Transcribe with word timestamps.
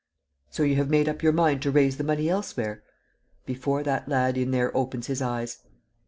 "So 0.49 0.63
you 0.63 0.77
have 0.77 0.89
made 0.89 1.07
up 1.07 1.21
your 1.21 1.31
mind 1.31 1.61
to 1.61 1.69
raise 1.69 1.97
the 1.97 2.03
money 2.03 2.27
elsewhere?" 2.27 2.81
"Before 3.45 3.83
that 3.83 4.09
lad 4.09 4.35
in 4.35 4.49
there 4.49 4.75
opens 4.75 5.05
his 5.05 5.21
eyes." 5.21 5.59